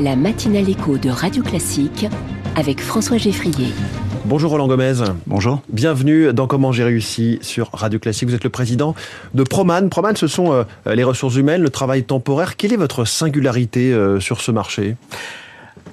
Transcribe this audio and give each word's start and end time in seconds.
la 0.00 0.16
matinale 0.16 0.68
écho 0.68 0.98
de 0.98 1.08
Radio 1.08 1.42
Classique 1.42 2.06
avec 2.56 2.80
François 2.80 3.16
Geffrier. 3.16 3.68
Bonjour 4.24 4.50
Roland 4.50 4.66
Gomez. 4.66 4.94
Bonjour. 5.26 5.60
Bienvenue 5.68 6.32
dans 6.32 6.46
Comment 6.46 6.72
j'ai 6.72 6.84
réussi 6.84 7.38
sur 7.42 7.70
Radio 7.72 7.98
Classique. 7.98 8.28
Vous 8.28 8.34
êtes 8.34 8.44
le 8.44 8.50
président 8.50 8.94
de 9.34 9.42
Proman. 9.42 9.88
Proman, 9.88 10.16
ce 10.16 10.26
sont 10.26 10.52
euh, 10.52 10.64
les 10.94 11.04
ressources 11.04 11.36
humaines, 11.36 11.62
le 11.62 11.70
travail 11.70 12.04
temporaire. 12.04 12.56
Quelle 12.56 12.72
est 12.72 12.78
votre 12.78 13.04
singularité 13.04 13.92
euh, 13.92 14.20
sur 14.20 14.40
ce 14.40 14.50
marché? 14.50 14.96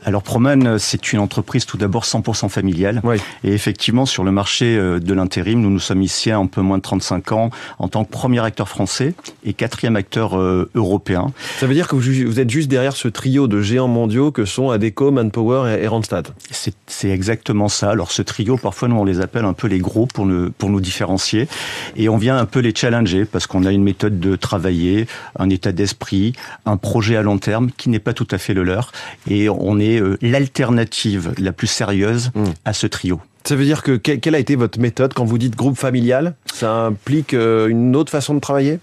Alors 0.04 0.24
Proman, 0.24 0.80
c'est 0.80 1.14
une 1.14 1.20
entreprise 1.20 1.66
tout 1.66 1.78
d'abord 1.78 2.04
100% 2.04 2.50
familiale. 2.50 3.02
Oui. 3.04 3.18
Et 3.44 3.54
effectivement, 3.54 4.06
sur 4.06 4.24
le 4.24 4.32
marché 4.32 4.78
euh, 4.78 5.00
de 5.00 5.14
l'intérim, 5.14 5.62
nous 5.62 5.70
nous 5.70 5.80
sommes 5.80 6.02
ici 6.02 6.32
à 6.32 6.38
un 6.38 6.48
peu 6.48 6.62
moins 6.62 6.78
de 6.78 6.82
35 6.82 7.32
ans 7.34 7.50
en 7.78 7.88
tant 7.88 8.04
que 8.04 8.10
premier 8.10 8.40
acteur 8.40 8.68
français 8.68 9.14
et 9.44 9.54
quatrième 9.54 9.96
acteur 9.96 10.38
euh, 10.38 10.70
européen. 10.74 11.32
Ça 11.60 11.68
veut 11.68 11.74
dire 11.74 11.88
que 11.88 11.96
vous, 11.96 12.40
êtes 12.40 12.50
juste 12.50 12.70
derrière 12.70 12.96
ce 12.96 13.08
trio 13.08 13.48
de 13.48 13.62
géants 13.62 13.88
mondiaux 13.88 14.32
que 14.32 14.46
sont 14.46 14.72
Adecco, 14.72 15.12
Manpower 15.12 15.78
et 15.80 15.88
Randstad. 15.88 16.30
C'est 16.50 17.10
exactement 17.10 17.68
ça. 17.68 17.92
Alors 17.92 18.12
ce 18.12 18.22
trio, 18.22 18.58
parfois 18.58 18.88
nous 18.88 18.96
on 18.96 19.06
les 19.06 19.22
appelle 19.22 19.46
un 19.46 19.54
peu 19.54 19.68
les 19.68 19.80
gros 19.80 20.08
pour, 20.08 20.26
ne, 20.26 20.50
pour 20.50 20.70
nous 20.70 20.82
différencier. 20.82 21.48
Et 21.96 22.10
on 22.10 22.18
vient 22.18 22.38
un 22.38 22.46
peu 22.46 22.60
les 22.60 22.74
challenger 22.76 23.26
parce 23.26 23.46
qu'on 23.46 23.66
a 23.66 23.72
une 23.72 23.84
méthode 23.84 24.20
de 24.20 24.36
travailler, 24.36 25.08
un 25.38 25.50
état 25.50 25.72
d'esprit, 25.72 26.34
un 26.66 26.78
projet 26.78 27.18
à 27.18 27.22
long 27.22 27.38
terme 27.38 27.70
qui 27.72 27.90
n'est 27.90 28.00
pas 28.00 28.14
tout 28.14 28.28
à 28.32 28.38
fait 28.38 28.54
le 28.54 28.64
leur. 28.64 28.92
Et 29.30 29.50
on 29.50 29.80
est 29.80 29.91
euh, 30.00 30.18
l'alternative 30.22 31.34
la 31.38 31.52
plus 31.52 31.68
sérieuse 31.68 32.32
Mm. 32.36 32.44
à 32.66 32.74
ce 32.74 32.88
trio. 32.88 33.20
Ça 33.44 33.56
veut 33.56 33.66
dire 33.66 33.82
que 33.82 33.94
que- 33.98 34.12
quelle 34.14 34.36
a 34.36 34.40
été 34.40 34.56
votre 34.56 34.80
méthode 34.80 35.14
quand 35.14 35.26
vous 35.26 35.38
dites 35.40 35.56
groupe 35.56 35.78
familial? 35.78 36.36
Ça 36.54 36.86
implique 36.86 37.34
euh, 37.34 37.68
une 37.68 37.96
autre 37.96 38.12
façon 38.12 38.36
de 38.36 38.40
travailler? 38.40 38.80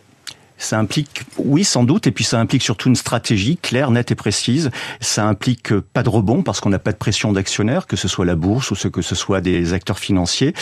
Ça 0.58 0.78
implique, 0.78 1.22
oui, 1.38 1.64
sans 1.64 1.84
doute, 1.84 2.06
et 2.06 2.10
puis 2.10 2.24
ça 2.24 2.38
implique 2.38 2.62
surtout 2.62 2.88
une 2.88 2.96
stratégie 2.96 3.56
claire, 3.56 3.90
nette 3.90 4.10
et 4.10 4.14
précise. 4.14 4.70
Ça 5.00 5.26
implique 5.26 5.72
euh, 5.72 5.80
pas 5.92 6.02
de 6.02 6.08
rebond 6.08 6.42
parce 6.42 6.60
qu'on 6.60 6.70
n'a 6.70 6.78
pas 6.78 6.92
de 6.92 6.96
pression 6.96 7.32
d'actionnaires, 7.32 7.86
que 7.86 7.96
ce 7.96 8.08
soit 8.08 8.26
la 8.26 8.34
bourse 8.34 8.70
ou 8.70 8.74
ce 8.74 8.88
que 8.88 9.00
ce 9.02 9.14
soit 9.14 9.40
des 9.40 9.72
acteurs 9.72 9.98
financiers. 9.98 10.52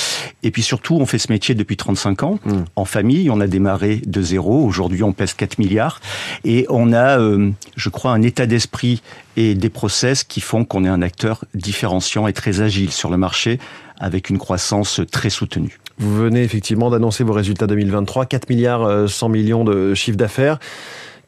Et 0.42 0.50
puis 0.50 0.62
surtout, 0.62 0.96
on 0.96 1.06
fait 1.06 1.18
ce 1.18 1.32
métier 1.32 1.54
depuis 1.54 1.76
35 1.76 2.22
ans, 2.22 2.38
Mm. 2.44 2.64
en 2.76 2.84
famille. 2.84 3.30
On 3.30 3.40
a 3.40 3.46
démarré 3.46 4.02
de 4.06 4.22
zéro. 4.22 4.64
Aujourd'hui, 4.64 5.02
on 5.02 5.12
pèse 5.12 5.34
4 5.34 5.58
milliards. 5.58 6.00
Et 6.44 6.66
on 6.68 6.92
a, 6.92 7.18
euh, 7.18 7.50
je 7.76 7.88
crois, 7.88 8.12
un 8.12 8.22
état 8.22 8.46
d'esprit 8.46 9.02
et 9.36 9.54
des 9.54 9.68
process 9.70 10.24
qui 10.24 10.40
font 10.40 10.64
qu'on 10.64 10.84
est 10.84 10.88
un 10.88 11.02
acteur 11.02 11.44
différenciant 11.54 12.26
et 12.26 12.32
très 12.32 12.60
agile 12.60 12.92
sur 12.92 13.10
le 13.10 13.16
marché 13.16 13.58
avec 13.98 14.30
une 14.30 14.38
croissance 14.38 15.00
très 15.10 15.30
soutenue. 15.30 15.78
Vous 15.98 16.14
venez 16.14 16.42
effectivement 16.42 16.90
d'annoncer 16.90 17.24
vos 17.24 17.32
résultats 17.32 17.66
2023, 17.66 18.26
4 18.26 18.50
milliards 18.50 18.82
euh, 18.82 19.06
100 19.06 19.28
millions 19.28 19.64
de 19.64 19.94
chiffre 19.94 20.18
d'affaires. 20.18 20.58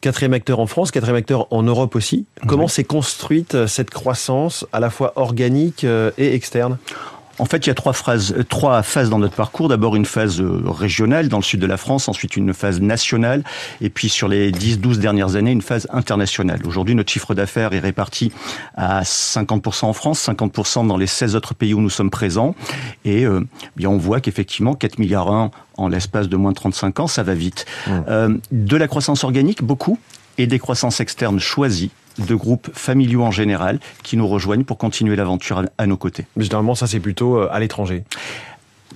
Quatrième 0.00 0.33
acteur 0.33 0.61
en 0.61 0.66
France, 0.66 0.91
quatrième 0.91 1.16
acteur 1.16 1.52
en 1.52 1.62
Europe 1.62 1.97
aussi. 1.97 2.27
Comment 2.47 2.69
s'est 2.69 2.84
construite 2.84 3.55
euh, 3.55 3.66
cette 3.66 3.91
croissance 3.91 4.66
à 4.72 4.78
la 4.78 4.91
fois 4.91 5.12
organique 5.16 5.84
euh, 5.84 6.12
et 6.19 6.34
externe? 6.34 6.78
En 7.39 7.44
fait, 7.44 7.67
il 7.67 7.69
y 7.69 7.70
a 7.70 7.75
trois, 7.75 7.92
phrases, 7.92 8.33
euh, 8.33 8.44
trois 8.44 8.83
phases 8.83 9.11
dans 9.11 9.19
notre 9.19 9.34
parcours. 9.34 9.69
D'abord 9.69 9.97
une 9.97 10.05
phase 10.05 10.41
euh, 10.41 10.61
régionale 10.64 11.28
dans 11.28 11.39
le 11.39 11.42
sud 11.42 11.61
de 11.61 11.67
la 11.67 11.77
France, 11.77 12.08
ensuite 12.08 12.36
une 12.36 12.53
phase 12.53 12.80
nationale, 12.80 13.45
et 13.80 13.91
puis 13.91 14.08
sur 14.08 14.28
les 14.28 14.50
10-12 14.50 14.98
dernières 14.98 15.36
années, 15.36 15.53
une 15.53 15.62
phase 15.62 15.86
internationale. 15.91 16.61
Aujourd'hui, 16.67 16.95
notre 16.95 17.12
chiffre 17.12 17.34
d'affaires 17.34 17.72
est 17.72 17.78
réparti 17.78 18.33
à 18.77 19.03
50% 19.03 19.86
en 19.86 19.92
France, 19.92 20.28
50% 20.28 20.86
dans 20.86 20.97
les 20.97 21.06
16 21.06 21.36
autres 21.36 21.55
pays 21.55 21.75
où 21.75 21.80
nous 21.80 21.91
sommes 21.91 22.11
présents. 22.11 22.55
Et 23.05 23.25
euh, 23.25 23.41
bien, 23.77 23.91
on 23.91 23.98
voit 23.98 24.20
qu'effectivement, 24.20 24.75
4 24.75 24.98
milliards 24.98 25.33
1 25.33 25.50
en 25.77 25.89
l'espace 25.89 26.28
de 26.28 26.36
moins 26.36 26.50
de 26.50 26.56
35 26.56 27.00
ans, 27.00 27.06
ça 27.06 27.23
va 27.23 27.34
vite. 27.34 27.67
Euh, 28.08 28.36
de 28.50 28.77
la 28.77 28.89
croissance 28.89 29.25
organique, 29.25 29.62
beaucoup, 29.62 29.98
et 30.39 30.47
des 30.47 30.58
croissances 30.58 31.00
externes 31.00 31.41
choisies 31.41 31.91
de 32.19 32.34
groupes 32.34 32.69
familiaux 32.72 33.22
en 33.22 33.30
général 33.30 33.78
qui 34.02 34.16
nous 34.16 34.27
rejoignent 34.28 34.64
pour 34.64 34.78
continuer 34.78 35.16
l'aventure 35.16 35.62
à- 35.78 35.86
nos 35.86 35.97
côtés. 35.97 36.27
Mais 36.36 36.44
Généralement, 36.44 36.74
ça 36.74 36.86
c'est 36.86 37.00
plutôt 37.00 37.38
euh, 37.38 37.48
à 37.50 37.61
l'étranger. 37.61 38.05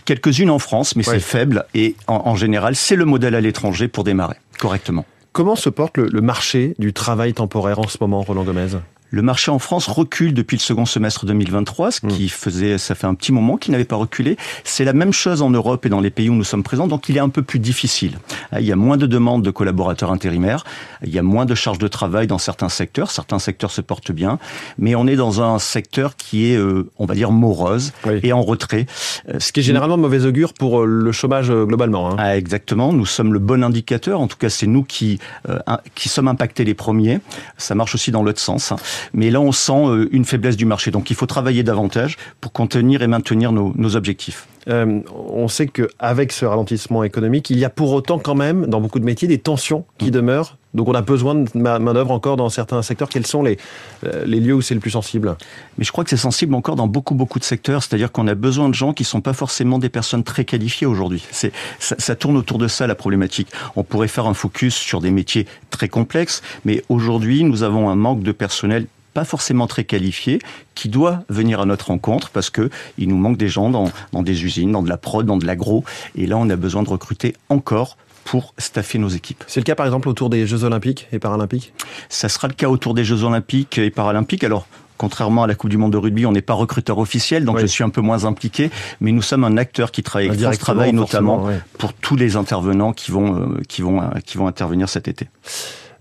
quelques-unes 0.04 0.50
en 0.50 0.58
France, 0.58 0.96
mais 0.96 1.06
Ouais. 1.08 1.14
c'est 1.14 1.20
faible. 1.20 1.64
Et 1.74 1.94
en, 2.06 2.22
en 2.26 2.36
général, 2.36 2.74
c'est 2.76 2.96
le 2.96 3.04
modèle 3.04 3.34
à 3.34 3.40
l'étranger 3.40 3.88
pour 3.88 4.04
démarrer 4.04 4.36
correctement. 4.58 5.04
Comment 5.32 5.56
se 5.56 5.68
porte 5.70 5.96
le, 5.96 6.08
le 6.08 6.20
marché 6.20 6.74
du 6.78 6.92
travail 6.92 7.32
temporaire 7.34 7.78
en 7.78 7.88
ce 7.88 7.96
moment, 8.00 8.20
Roland 8.22 8.44
Gomez? 8.44 8.68
Le 9.14 9.20
marché 9.20 9.50
en 9.50 9.58
France 9.58 9.88
recule 9.88 10.32
depuis 10.32 10.56
le 10.56 10.62
second 10.62 10.86
semestre 10.86 11.26
2023, 11.26 11.90
ce 11.90 12.00
qui 12.06 12.30
faisait, 12.30 12.78
ça 12.78 12.94
fait 12.94 13.06
un 13.06 13.12
petit 13.14 13.30
moment 13.30 13.58
qu'il 13.58 13.72
n'avait 13.72 13.84
pas 13.84 13.96
reculé. 13.96 14.38
C'est 14.64 14.86
la 14.86 14.94
même 14.94 15.12
chose 15.12 15.42
en 15.42 15.50
Europe 15.50 15.84
et 15.84 15.90
dans 15.90 16.00
les 16.00 16.08
pays 16.08 16.30
où 16.30 16.34
nous 16.34 16.44
sommes 16.44 16.62
présents, 16.62 16.86
donc 16.86 17.10
il 17.10 17.18
est 17.18 17.20
un 17.20 17.28
peu 17.28 17.42
plus 17.42 17.58
difficile. 17.58 18.18
Ah, 18.52 18.60
Il 18.62 18.66
y 18.66 18.72
a 18.72 18.76
moins 18.76 18.96
de 18.96 19.04
demandes 19.06 19.42
de 19.42 19.50
collaborateurs 19.50 20.10
intérimaires, 20.12 20.64
il 21.04 21.10
y 21.10 21.18
a 21.18 21.22
moins 21.22 21.44
de 21.44 21.54
charges 21.54 21.76
de 21.76 21.88
travail 21.88 22.26
dans 22.26 22.38
certains 22.38 22.70
secteurs, 22.70 23.10
certains 23.10 23.38
secteurs 23.38 23.70
se 23.70 23.82
portent 23.82 24.12
bien, 24.12 24.38
mais 24.78 24.94
on 24.94 25.06
est 25.06 25.16
dans 25.16 25.42
un 25.42 25.58
secteur 25.58 26.16
qui 26.16 26.50
est, 26.50 26.56
euh, 26.56 26.88
on 26.98 27.04
va 27.04 27.14
dire, 27.14 27.32
morose 27.32 27.92
Oui. 28.06 28.18
et 28.22 28.32
en 28.32 28.40
retrait. 28.40 28.86
Euh, 29.28 29.38
Ce 29.40 29.52
qui 29.52 29.60
est 29.60 29.62
généralement 29.62 29.98
de 29.98 30.02
mauvais 30.02 30.24
augure 30.24 30.54
pour 30.54 30.80
euh, 30.80 30.86
le 30.86 31.12
chômage 31.12 31.50
euh, 31.50 31.66
globalement. 31.66 32.12
hein. 32.12 32.16
Ah, 32.18 32.38
exactement. 32.38 32.94
Nous 32.94 33.04
sommes 33.04 33.34
le 33.34 33.40
bon 33.40 33.62
indicateur. 33.62 34.20
En 34.22 34.26
tout 34.26 34.38
cas, 34.38 34.48
c'est 34.48 34.66
nous 34.66 34.84
qui 34.84 35.18
euh, 35.50 35.58
qui 35.94 36.08
sommes 36.08 36.28
impactés 36.28 36.64
les 36.64 36.72
premiers. 36.72 37.20
Ça 37.58 37.74
marche 37.74 37.94
aussi 37.94 38.10
dans 38.10 38.22
l'autre 38.22 38.40
sens. 38.40 38.72
Mais 39.12 39.30
là, 39.30 39.40
on 39.40 39.52
sent 39.52 39.86
euh, 39.86 40.08
une 40.12 40.24
faiblesse 40.24 40.56
du 40.56 40.66
marché. 40.66 40.90
Donc, 40.90 41.10
il 41.10 41.16
faut 41.16 41.26
travailler 41.26 41.62
davantage 41.62 42.16
pour 42.40 42.52
contenir 42.52 43.02
et 43.02 43.06
maintenir 43.06 43.52
nos 43.52 43.96
objectifs. 43.96 44.46
Euh, 44.68 45.00
on 45.28 45.48
sait 45.48 45.66
qu'avec 45.66 46.32
ce 46.32 46.44
ralentissement 46.44 47.02
économique, 47.02 47.50
il 47.50 47.58
y 47.58 47.64
a 47.64 47.70
pour 47.70 47.92
autant 47.92 48.18
quand 48.18 48.34
même, 48.34 48.66
dans 48.66 48.80
beaucoup 48.80 49.00
de 49.00 49.04
métiers, 49.04 49.28
des 49.28 49.38
tensions 49.38 49.84
qui 49.98 50.10
demeurent. 50.10 50.56
Donc 50.74 50.88
on 50.88 50.94
a 50.94 51.02
besoin 51.02 51.34
de 51.34 51.48
ma- 51.54 51.78
main-d'œuvre 51.78 52.12
encore 52.12 52.36
dans 52.36 52.48
certains 52.48 52.80
secteurs. 52.80 53.08
Quels 53.08 53.26
sont 53.26 53.42
les, 53.42 53.58
euh, 54.04 54.24
les 54.24 54.40
lieux 54.40 54.54
où 54.54 54.62
c'est 54.62 54.74
le 54.74 54.80
plus 54.80 54.92
sensible? 54.92 55.36
Mais 55.76 55.84
je 55.84 55.92
crois 55.92 56.02
que 56.04 56.08
c'est 56.10 56.16
sensible 56.16 56.54
encore 56.54 56.76
dans 56.76 56.86
beaucoup 56.86 57.14
beaucoup 57.14 57.38
de 57.38 57.44
secteurs. 57.44 57.82
C'est-à-dire 57.82 58.10
qu'on 58.10 58.26
a 58.26 58.34
besoin 58.34 58.68
de 58.70 58.74
gens 58.74 58.94
qui 58.94 59.04
sont 59.04 59.20
pas 59.20 59.34
forcément 59.34 59.78
des 59.78 59.90
personnes 59.90 60.24
très 60.24 60.44
qualifiées 60.44 60.86
aujourd'hui. 60.86 61.24
C'est 61.30 61.52
ça, 61.78 61.96
ça 61.98 62.14
tourne 62.16 62.36
autour 62.38 62.56
de 62.56 62.68
ça 62.68 62.86
la 62.86 62.94
problématique. 62.94 63.48
On 63.76 63.82
pourrait 63.82 64.08
faire 64.08 64.26
un 64.26 64.34
focus 64.34 64.74
sur 64.74 65.00
des 65.00 65.10
métiers 65.10 65.46
très 65.70 65.88
complexes, 65.88 66.40
mais 66.64 66.82
aujourd'hui 66.88 67.44
nous 67.44 67.64
avons 67.64 67.90
un 67.90 67.96
manque 67.96 68.22
de 68.22 68.32
personnel 68.32 68.86
pas 69.14 69.24
forcément 69.24 69.66
très 69.66 69.84
qualifié, 69.84 70.40
qui 70.74 70.88
doit 70.88 71.22
venir 71.28 71.60
à 71.60 71.66
notre 71.66 71.88
rencontre 71.88 72.30
parce 72.30 72.50
que 72.50 72.70
il 72.98 73.08
nous 73.08 73.16
manque 73.16 73.36
des 73.36 73.48
gens 73.48 73.70
dans, 73.70 73.90
dans 74.12 74.22
des 74.22 74.44
usines, 74.44 74.72
dans 74.72 74.82
de 74.82 74.88
la 74.88 74.96
prod, 74.96 75.26
dans 75.26 75.36
de 75.36 75.46
l'agro. 75.46 75.84
Et 76.14 76.26
là, 76.26 76.36
on 76.38 76.48
a 76.50 76.56
besoin 76.56 76.82
de 76.82 76.88
recruter 76.88 77.34
encore 77.48 77.96
pour 78.24 78.54
staffer 78.58 78.98
nos 78.98 79.08
équipes. 79.08 79.42
C'est 79.46 79.60
le 79.60 79.64
cas 79.64 79.74
par 79.74 79.86
exemple 79.86 80.08
autour 80.08 80.30
des 80.30 80.46
Jeux 80.46 80.64
Olympiques 80.64 81.08
et 81.12 81.18
Paralympiques? 81.18 81.72
Ça 82.08 82.28
sera 82.28 82.48
le 82.48 82.54
cas 82.54 82.68
autour 82.68 82.94
des 82.94 83.04
Jeux 83.04 83.24
Olympiques 83.24 83.78
et 83.78 83.90
Paralympiques. 83.90 84.44
Alors, 84.44 84.66
contrairement 84.96 85.42
à 85.42 85.48
la 85.48 85.56
Coupe 85.56 85.70
du 85.70 85.76
Monde 85.76 85.92
de 85.92 85.98
rugby, 85.98 86.24
on 86.26 86.32
n'est 86.32 86.40
pas 86.40 86.54
recruteur 86.54 86.98
officiel, 86.98 87.44
donc 87.44 87.56
Oui. 87.56 87.62
je 87.62 87.66
suis 87.66 87.82
un 87.82 87.88
peu 87.90 88.00
moins 88.00 88.24
impliqué. 88.24 88.70
Mais 89.00 89.10
nous 89.10 89.22
sommes 89.22 89.42
un 89.42 89.56
acteur 89.56 89.90
qui 89.90 90.04
travaille 90.04 90.28
avec 90.28 90.40
France 90.40 90.58
Travail, 90.58 90.92
notamment 90.92 91.48
pour 91.78 91.92
tous 91.94 92.14
les 92.14 92.36
intervenants 92.36 92.92
qui 92.92 93.10
vont, 93.10 93.34
euh, 93.36 93.60
qui 93.68 93.82
vont, 93.82 94.00
euh, 94.00 94.06
qui 94.24 94.38
vont 94.38 94.46
intervenir 94.46 94.88
cet 94.88 95.08
été. 95.08 95.28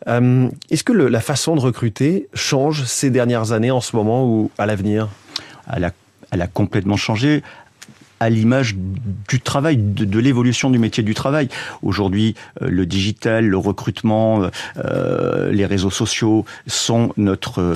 Euh, 0.08 0.48
Est-ce 0.70 0.84
que 0.84 0.94
le- 0.94 1.08
la 1.10 1.22
façon 1.22 1.56
de 1.56 1.62
recruter 1.62 2.28
change 2.34 2.84
ces 2.86 3.10
dernières 3.10 3.52
années 3.52 3.72
en 3.72 3.82
ce 3.82 3.96
moment 3.96 4.26
ou 4.28 4.50
à 4.58 4.66
l'avenir? 4.66 5.08
Elle 5.74 5.86
a, 5.86 5.92
elle 6.32 6.42
a 6.42 6.48
complètement 6.48 6.98
changé 6.98 7.44
à 8.20 8.30
l'image 8.30 8.76
du 9.28 9.40
travail, 9.40 9.78
de, 9.78 10.06
de 10.06 10.20
l'évolution 10.20 10.70
du 10.70 10.78
métier 10.78 11.02
du 11.02 11.16
travail. 11.16 11.50
Aujourd'hui, 11.82 12.36
euh, 12.62 12.68
le 12.70 12.86
digital, 12.86 13.48
le 13.48 13.58
recrutement, 13.58 14.44
euh, 14.78 15.52
les 15.52 15.66
réseaux 15.66 15.90
sociaux 15.90 16.46
sont 16.68 17.14
notre 17.18 17.62
euh, 17.62 17.76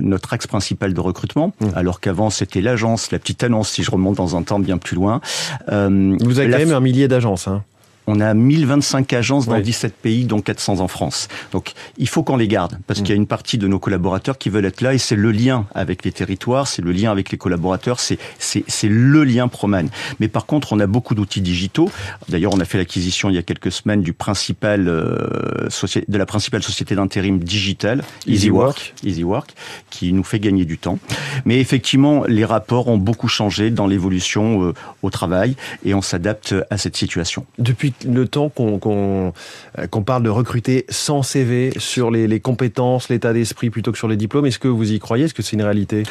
notre 0.00 0.32
axe 0.32 0.48
principal 0.48 0.92
de 0.92 0.98
recrutement, 1.00 1.52
Mmh. 1.60 1.66
alors 1.76 2.00
qu'avant 2.00 2.30
c'était 2.30 2.60
l'agence, 2.62 3.12
la 3.12 3.20
petite 3.20 3.44
annonce. 3.44 3.70
Si 3.70 3.84
je 3.84 3.90
remonte 3.92 4.16
dans 4.16 4.36
un 4.36 4.42
temps 4.42 4.58
bien 4.58 4.76
plus 4.78 4.96
loin, 4.96 5.20
Vous 5.68 6.38
avez 6.40 6.48
la 6.48 6.58
quand 6.58 6.64
même 6.66 6.74
un 6.74 6.80
millier 6.80 7.06
d'agences. 7.06 7.46
Hein. 7.46 7.62
On 8.06 8.20
a 8.20 8.34
1025 8.34 9.12
agences 9.12 9.46
dans 9.46 9.56
Oui. 9.56 9.62
17 9.62 9.94
pays, 9.94 10.24
dont 10.24 10.40
400 10.40 10.80
en 10.80 10.88
France. 10.88 11.28
Donc, 11.52 11.72
il 11.98 12.08
faut 12.08 12.22
qu'on 12.22 12.36
les 12.36 12.48
garde, 12.48 12.78
parce 12.86 13.00
Mm. 13.00 13.02
qu'il 13.02 13.14
y 13.14 13.18
a 13.18 13.20
une 13.20 13.26
partie 13.26 13.58
de 13.58 13.66
nos 13.68 13.78
collaborateurs 13.78 14.38
qui 14.38 14.48
veulent 14.50 14.64
être 14.64 14.80
là, 14.80 14.94
et 14.94 14.98
c'est 14.98 15.16
le 15.16 15.32
lien 15.32 15.66
avec 15.74 16.04
les 16.04 16.12
territoires, 16.12 16.66
c'est 16.68 16.82
le 16.82 16.92
lien 16.92 17.10
avec 17.10 17.30
les 17.30 17.38
collaborateurs, 17.38 18.00
c'est 18.00 18.18
c'est 18.38 18.64
c'est 18.68 18.88
le 18.88 19.24
lien 19.24 19.48
Proman. 19.48 19.88
Mais 20.20 20.28
par 20.28 20.46
contre, 20.46 20.72
on 20.72 20.80
a 20.80 20.86
beaucoup 20.86 21.14
d'outils 21.14 21.40
digitaux. 21.40 21.90
D'ailleurs, 22.28 22.52
on 22.54 22.60
a 22.60 22.64
fait 22.64 22.78
l'acquisition 22.78 23.28
il 23.30 23.34
y 23.34 23.38
a 23.38 23.42
quelques 23.42 23.72
semaines 23.72 24.02
du 24.02 24.12
principal 24.12 24.88
euh, 24.88 25.68
de 26.08 26.18
la 26.18 26.26
principale 26.26 26.62
société 26.62 26.94
d'intérim 26.94 27.38
digital, 27.38 28.02
EasyWork. 28.26 28.76
EasyWork, 28.78 28.94
EasyWork, 29.04 29.54
qui 29.90 30.12
nous 30.12 30.24
fait 30.24 30.40
gagner 30.40 30.64
du 30.64 30.78
temps. 30.78 30.98
Mais 31.44 31.58
effectivement, 31.60 32.24
les 32.26 32.44
rapports 32.44 32.88
ont 32.88 32.98
beaucoup 32.98 33.28
changé 33.28 33.70
dans 33.70 33.86
l'évolution 33.86 34.62
euh, 34.68 34.72
au 35.02 35.10
travail, 35.10 35.56
et 35.84 35.94
on 35.94 36.02
s'adapte 36.02 36.54
à 36.70 36.78
cette 36.78 36.96
situation. 36.96 37.46
Depuis 37.58 37.92
le 38.04 38.26
temps 38.28 38.48
qu'on 38.48 38.78
qu'on 38.78 39.32
euh, 39.78 39.86
qu'on 39.86 40.02
parle 40.02 40.22
de 40.22 40.28
recruter 40.28 40.84
sans 40.88 41.22
CV 41.22 41.72
sur 41.78 42.10
les, 42.10 42.26
les 42.26 42.40
compétences, 42.40 43.08
l'état 43.08 43.32
d'esprit 43.32 43.70
plutôt 43.70 43.92
que 43.92 43.98
sur 43.98 44.08
les 44.08 44.16
diplômes, 44.16 44.46
est-ce 44.46 44.58
que 44.58 44.68
vous 44.68 44.92
y 44.92 44.98
croyez? 44.98 45.24
Est-ce 45.24 45.34
que 45.34 45.42
c'est 45.42 45.56
une 45.56 45.62
réalité? 45.62 46.02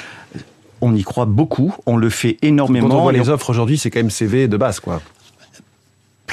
On 0.81 0.93
y 0.93 1.03
croit 1.03 1.25
beaucoup, 1.25 1.73
on 1.85 1.95
le 1.97 2.09
fait 2.09 2.33
Quand 2.41 2.47
énormément. 2.47 2.97
on 2.99 3.01
voit 3.03 3.11
les 3.13 3.29
offres 3.29 3.49
aujourd'hui, 3.49 3.77
c'est 3.77 3.89
quand 3.89 3.99
même 3.99 4.09
CV 4.09 4.47
de 4.47 4.57
base, 4.57 4.79
quoi. 4.79 5.01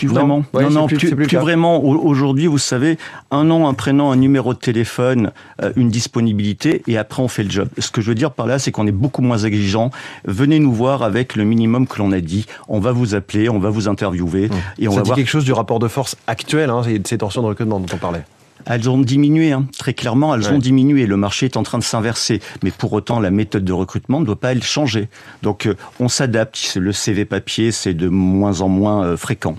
Plus 0.06 0.14
vraiment. 0.14 0.44
non, 0.54 0.70
non, 0.70 0.86
plus, 0.86 1.14
plus, 1.14 1.36
vraiment. 1.36 1.82
Aujourd'hui, 1.82 2.46
vous 2.46 2.58
savez, 2.58 2.98
un 3.30 3.44
nom, 3.44 3.68
un 3.68 3.74
prénom, 3.74 4.10
un 4.10 4.16
numéro 4.16 4.54
de 4.54 4.58
téléphone, 4.58 5.32
euh, 5.62 5.72
une 5.76 5.90
disponibilité, 5.90 6.82
et 6.86 6.98
après 6.98 7.22
on 7.22 7.28
fait 7.28 7.42
le 7.42 7.50
job. 7.50 7.68
Ce 7.78 7.90
que 7.90 8.00
je 8.00 8.08
veux 8.08 8.14
dire 8.14 8.32
par 8.32 8.46
là, 8.46 8.58
c'est 8.58 8.70
qu'on 8.72 8.86
est 8.86 8.92
beaucoup 8.92 9.22
moins 9.22 9.38
exigeant. 9.38 9.90
Venez 10.24 10.58
nous 10.58 10.72
voir 10.72 11.02
avec 11.02 11.36
le 11.36 11.44
minimum 11.44 11.86
que 11.86 11.98
l'on 11.98 12.12
a 12.12 12.20
dit. 12.20 12.46
On 12.68 12.80
va 12.80 12.92
vous 12.92 13.14
appeler, 13.14 13.48
on 13.48 13.58
va 13.58 13.70
vous 13.70 13.88
interviewer, 13.88 14.48
mmh. 14.48 14.82
et 14.82 14.88
on 14.88 14.92
Ça 14.92 14.96
va 14.96 15.02
dit 15.02 15.08
voir 15.08 15.16
quelque 15.16 15.30
chose 15.30 15.44
du 15.44 15.52
rapport 15.52 15.78
de 15.78 15.88
force 15.88 16.16
actuel, 16.26 16.70
hein, 16.70 16.82
ces 17.04 17.18
tensions 17.18 17.42
de 17.42 17.46
recrutement 17.46 17.80
dont 17.80 17.94
on 17.94 17.98
parlait. 17.98 18.24
Elles 18.66 18.88
ont 18.88 18.98
diminué, 18.98 19.52
hein. 19.52 19.66
très 19.76 19.94
clairement, 19.94 20.34
elles 20.34 20.48
ont 20.50 20.58
diminué. 20.58 21.06
Le 21.06 21.16
marché 21.16 21.46
est 21.46 21.56
en 21.56 21.62
train 21.62 21.78
de 21.78 21.82
s'inverser. 21.82 22.40
Mais 22.62 22.70
pour 22.70 22.92
autant, 22.92 23.20
la 23.20 23.30
méthode 23.30 23.64
de 23.64 23.72
recrutement 23.72 24.20
ne 24.20 24.26
doit 24.26 24.38
pas 24.38 24.52
elle 24.52 24.62
changer. 24.62 25.08
Donc 25.42 25.66
euh, 25.66 25.74
on 26.00 26.08
s'adapte. 26.08 26.76
Le 26.76 26.92
CV 26.92 27.24
papier, 27.24 27.72
c'est 27.72 27.94
de 27.94 28.08
moins 28.08 28.60
en 28.60 28.68
moins 28.68 29.04
euh, 29.04 29.16
fréquent. 29.16 29.56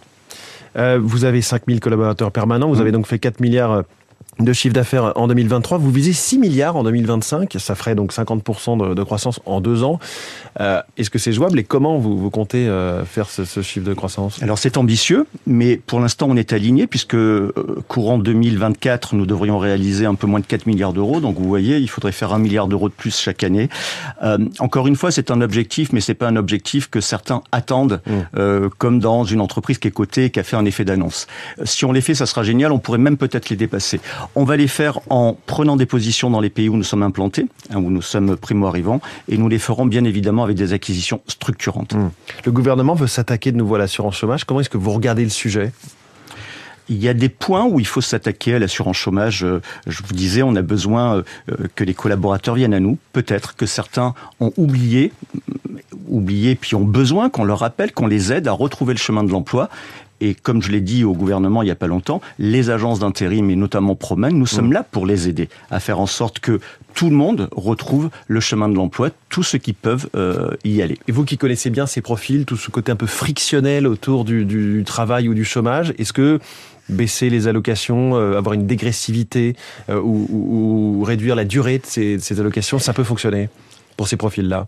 Euh, 0.75 0.99
vous 1.01 1.25
avez 1.25 1.41
5000 1.41 1.79
collaborateurs 1.79 2.31
permanents, 2.31 2.69
vous 2.69 2.77
mmh. 2.77 2.81
avez 2.81 2.91
donc 2.91 3.07
fait 3.07 3.19
4 3.19 3.39
milliards 3.39 3.83
de 4.39 4.53
chiffre 4.53 4.73
d'affaires 4.73 5.13
en 5.15 5.27
2023. 5.27 5.77
Vous 5.77 5.91
visez 5.91 6.13
6 6.13 6.39
milliards 6.39 6.75
en 6.75 6.83
2025. 6.83 7.55
Ça 7.59 7.75
ferait 7.75 7.95
donc 7.95 8.11
50% 8.13 8.95
de, 8.95 9.03
croissance 9.03 9.39
en 9.45 9.61
deux 9.61 9.83
ans. 9.83 9.99
Euh, 10.59 10.81
est-ce 10.97 11.09
que 11.09 11.19
c'est 11.19 11.33
jouable 11.33 11.59
et 11.59 11.63
comment 11.63 11.97
vous, 11.97 12.17
vous 12.17 12.29
comptez 12.29 12.67
euh, 12.67 13.05
faire 13.05 13.29
ce, 13.29 13.43
chiffre 13.61 13.85
de 13.85 13.93
croissance? 13.93 14.41
Alors 14.41 14.57
c'est 14.57 14.77
ambitieux, 14.77 15.27
mais 15.45 15.77
pour 15.77 15.99
l'instant 15.99 16.27
on 16.29 16.35
est 16.35 16.53
aligné 16.53 16.87
puisque 16.87 17.15
euh, 17.15 17.53
courant 17.87 18.17
2024, 18.17 19.15
nous 19.15 19.25
devrions 19.25 19.59
réaliser 19.59 20.05
un 20.05 20.15
peu 20.15 20.27
moins 20.27 20.39
de 20.39 20.45
4 20.45 20.65
milliards 20.65 20.93
d'euros. 20.93 21.19
Donc 21.19 21.37
vous 21.37 21.47
voyez, 21.47 21.77
il 21.77 21.89
faudrait 21.89 22.11
faire 22.11 22.33
un 22.33 22.39
milliard 22.39 22.67
d'euros 22.67 22.89
de 22.89 22.93
plus 22.93 23.15
chaque 23.15 23.43
année. 23.43 23.69
encore 24.59 24.87
une 24.87 24.95
fois, 24.95 25.11
c'est 25.11 25.31
un 25.31 25.41
objectif, 25.41 25.93
mais 25.93 26.01
c'est 26.01 26.13
pas 26.13 26.27
un 26.27 26.35
objectif 26.35 26.89
que 26.89 27.01
certains 27.01 27.43
attendent, 27.51 28.01
mmh. 28.05 28.69
comme 28.77 28.99
dans 28.99 29.23
une 29.23 29.41
entreprise 29.41 29.77
qui 29.77 29.87
est 29.87 29.91
cotée 29.91 30.25
et 30.25 30.29
qui 30.29 30.39
a 30.39 30.43
fait 30.43 30.55
un 30.55 30.65
effet 30.65 30.85
d'annonce. 30.85 31.27
Si 31.63 31.85
on 31.85 31.91
les 31.91 32.01
fait, 32.01 32.15
ça 32.15 32.25
sera 32.25 32.43
génial. 32.43 32.71
On 32.71 32.79
pourrait 32.79 32.97
même 32.97 33.17
peut-être 33.17 33.49
les 33.49 33.55
dépasser. 33.55 33.99
On 34.35 34.43
va 34.43 34.57
les 34.57 34.67
faire 34.67 34.99
en 35.09 35.37
prenant 35.45 35.75
des 35.75 35.85
positions 35.85 36.29
dans 36.29 36.39
les 36.39 36.49
pays 36.49 36.69
où 36.69 36.77
nous 36.77 36.83
sommes 36.83 37.03
implantés, 37.03 37.47
hein, 37.69 37.77
où 37.77 37.89
nous 37.89 38.01
sommes 38.01 38.35
primo-arrivants, 38.37 39.01
et 39.27 39.37
nous 39.37 39.49
les 39.49 39.59
ferons 39.59 39.85
bien 39.85 40.03
évidemment 40.03 40.43
avec 40.43 40.57
des 40.57 40.73
acquisitions 40.73 41.21
structurantes. 41.27 41.93
Mmh. 41.93 42.11
Le 42.45 42.51
gouvernement 42.51 42.95
veut 42.95 43.07
s'attaquer 43.07 43.51
de 43.51 43.57
nouveau 43.57 43.75
à 43.75 43.79
l'assurance 43.79 44.15
chômage. 44.15 44.43
Comment 44.45 44.59
est-ce 44.61 44.69
que 44.69 44.77
vous 44.77 44.91
regardez 44.91 45.23
le 45.23 45.29
sujet? 45.29 45.71
Il 46.89 47.01
y 47.01 47.07
a 47.07 47.13
des 47.13 47.29
points 47.29 47.65
où 47.65 47.79
il 47.79 47.87
faut 47.87 48.01
s'attaquer 48.01 48.55
à 48.55 48.59
l'assurance 48.59 48.97
chômage. 48.97 49.45
Euh, 49.45 49.61
je 49.87 50.03
vous 50.03 50.13
disais, 50.13 50.43
on 50.43 50.55
a 50.55 50.61
besoin 50.61 51.17
euh, 51.17 51.23
que 51.75 51.83
les 51.83 51.93
collaborateurs 51.93 52.55
viennent 52.55 52.73
à 52.73 52.81
nous. 52.81 52.97
Peut-être 53.13 53.55
que 53.55 53.65
certains 53.65 54.13
ont 54.41 54.51
oublié, 54.57 55.13
oublié, 56.07 56.55
puis 56.55 56.75
ont 56.75 56.83
besoin 56.83 57.29
qu'on 57.29 57.45
leur 57.45 57.59
rappelle, 57.59 57.93
qu'on 57.93 58.07
les 58.07 58.33
aide 58.33 58.47
à 58.47 58.51
retrouver 58.51 58.93
le 58.93 58.99
chemin 58.99 59.23
de 59.23 59.31
l'emploi. 59.31 59.69
Et 60.23 60.35
comme 60.35 60.61
je 60.61 60.71
l'ai 60.71 60.79
dit 60.79 61.03
au 61.03 61.11
gouvernement 61.11 61.63
il 61.63 61.65
n'y 61.65 61.71
a 61.71 61.75
pas 61.75 61.87
longtemps, 61.87 62.21
les 62.39 62.69
agences 62.69 62.99
d'intérim 62.99 63.49
et 63.49 63.57
notamment 63.57 63.93
Promen, 63.93 64.33
nous 64.33 64.45
sommes 64.45 64.69
mmh. 64.69 64.73
là 64.73 64.83
pour 64.89 65.05
les 65.05 65.27
aider 65.27 65.49
à 65.69 65.81
faire 65.81 65.99
en 65.99 66.05
sorte 66.05 66.39
que 66.39 66.61
tout 66.93 67.09
le 67.09 67.15
monde 67.15 67.49
retrouve 67.51 68.09
le 68.27 68.39
chemin 68.39 68.69
de 68.69 68.75
l'emploi, 68.75 69.09
tous 69.27 69.43
ceux 69.43 69.57
qui 69.57 69.73
peuvent 69.73 70.07
euh, 70.15 70.51
y 70.63 70.81
aller. 70.81 70.97
Et 71.09 71.11
vous 71.11 71.25
qui 71.25 71.37
connaissez 71.37 71.69
bien 71.69 71.85
ces 71.87 71.99
profils, 71.99 72.45
tout 72.45 72.55
ce 72.55 72.71
côté 72.71 72.89
un 72.89 72.95
peu 72.95 73.05
frictionnel 73.05 73.85
autour 73.85 74.23
du, 74.23 74.83
travail 74.85 75.27
ou 75.27 75.33
du 75.33 75.43
chômage, 75.43 75.93
est-ce 75.97 76.13
que 76.13 76.39
baisser 76.87 77.29
les 77.29 77.49
allocations, 77.49 78.15
euh, 78.15 78.37
avoir 78.37 78.53
une 78.53 78.65
dégressivité 78.65 79.57
euh, 79.89 79.99
ou, 80.01 81.03
réduire 81.03 81.35
la 81.35 81.43
durée 81.43 81.79
de 81.79 81.85
ces, 81.85 82.17
ces 82.19 82.39
allocations, 82.39 82.79
ça 82.79 82.93
peut 82.93 83.03
fonctionner 83.03 83.49
pour 83.97 84.07
ces 84.07 84.15
profils-là? 84.15 84.67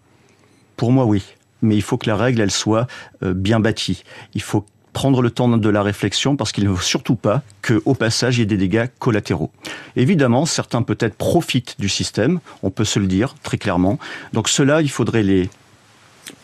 Pour 0.75 0.91
moi, 0.91 1.05
oui 1.05 1.23
mais 1.61 1.75
il 1.75 1.81
faut 1.81 1.97
que 1.97 2.07
la 2.07 2.15
règle, 2.15 2.41
elle 2.41 2.51
soit 2.51 2.85
bien 3.23 3.59
bâtie. 3.59 4.03
Il 4.35 4.41
faut 4.43 4.65
prendre 4.95 5.21
le 5.21 5.29
temps 5.29 5.49
de 5.49 5.69
la 5.69 5.83
réflexion 5.83 6.37
parce 6.37 6.53
qu'il 6.53 6.63
ne 6.63 6.73
faut 6.73 6.81
surtout 6.81 7.15
pas 7.15 7.43
qu'au 7.61 7.93
passage 7.95 8.37
il 8.37 8.39
y 8.39 8.43
ait 8.43 8.45
des 8.45 8.55
dégâts 8.55 8.87
collatéraux. 8.97 9.51
Évidemment, 9.97 10.45
certains 10.45 10.83
peut-être 10.83 11.15
profitent 11.15 11.75
du 11.79 11.89
système, 11.89 12.39
on 12.63 12.71
peut 12.71 12.85
se 12.85 12.97
le 12.97 13.05
dire 13.05 13.35
très 13.43 13.57
clairement. 13.57 13.99
Donc 14.31 14.47
cela, 14.47 14.81
il 14.81 14.89
faudrait 14.89 15.21
les 15.21 15.49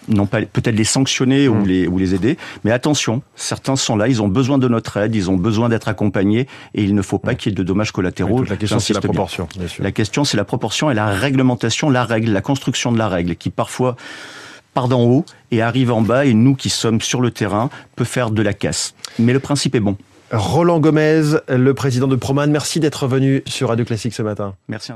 non 0.10 0.26
pas 0.26 0.42
peut-être 0.42 0.76
les 0.76 0.84
sanctionner 0.84 1.48
ou, 1.48 1.56
mmh. 1.56 1.66
les, 1.66 1.88
ou 1.88 1.98
les 1.98 2.14
aider, 2.14 2.38
mais 2.66 2.72
attention, 2.72 3.22
certains 3.36 3.78
sont 3.78 3.96
là, 3.96 4.10
ils 4.10 4.22
ont 4.22 4.28
besoin 4.28 4.58
de 4.58 4.68
notre 4.68 4.98
aide, 4.98 5.16
ils 5.16 5.32
ont 5.32 5.38
besoin 5.38 5.70
d'être 5.70 5.88
accompagnés, 5.88 6.48
et 6.74 6.84
il 6.84 6.94
ne 6.94 7.02
faut 7.02 7.20
pas 7.20 7.32
mmh. 7.32 7.36
qu'il 7.38 7.52
y 7.52 7.54
ait 7.54 7.56
de 7.56 7.64
dommages 7.64 7.92
collatéraux. 7.92 8.44
la 8.44 8.58
question 8.58 8.80
c'est 8.80 8.94
la 8.94 9.02
proportion. 9.02 9.48
La 9.80 9.92
question 9.92 10.26
c'est 10.26 10.38
la 10.38 10.44
proportion 10.44 10.92
et 10.92 10.94
la 10.94 11.08
réglementation, 11.08 11.90
la 11.90 12.04
règle, 12.04 12.32
la 12.32 12.42
construction 12.42 12.92
de 12.92 12.98
la 12.98 13.08
règle, 13.08 13.36
qui 13.38 13.50
parfois 13.50 13.96
part 14.74 14.88
d'en 14.88 15.02
haut 15.02 15.26
et 15.52 15.62
arrive 15.62 15.92
en 15.92 16.02
bas 16.02 16.26
et 16.26 16.34
nous 16.34 16.56
qui 16.56 16.70
sommes 16.70 17.02
sur 17.02 17.22
le 17.22 17.32
terrain 17.32 17.70
peut 17.96 18.06
faire 18.06 18.32
de 18.32 18.42
la 18.42 18.54
casse. 18.54 18.94
Mais 19.20 19.34
le 19.34 19.40
principe 19.40 19.76
est 19.76 19.80
bon. 19.80 19.98
Roland 20.32 20.80
Gomez, 20.80 21.24
le 21.50 21.74
président 21.74 22.08
de 22.08 22.16
Proman, 22.16 22.50
merci 22.50 22.80
d'être 22.80 23.08
venu 23.08 23.44
sur 23.48 23.70
Radio 23.70 23.84
Classique 23.84 24.14
ce 24.14 24.22
matin. 24.22 24.56
Merci 24.70 24.92